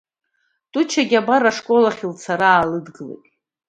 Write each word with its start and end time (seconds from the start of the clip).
Тучагьы 0.71 1.17
абар 1.21 1.43
ашколахь 1.51 2.03
лцара 2.11 2.49
аалыдгылеит. 2.55 3.23